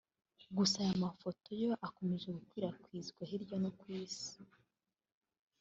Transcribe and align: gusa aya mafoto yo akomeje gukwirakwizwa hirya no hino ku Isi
gusa 0.57 0.75
aya 0.83 0.95
mafoto 1.05 1.47
yo 1.63 1.71
akomeje 1.87 2.27
gukwirakwizwa 2.37 3.21
hirya 3.29 3.55
no 3.57 3.57
hino 3.61 3.69
ku 3.79 3.85
Isi 4.01 4.39